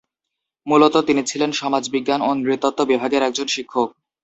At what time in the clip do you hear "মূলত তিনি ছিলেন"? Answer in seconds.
0.67-1.51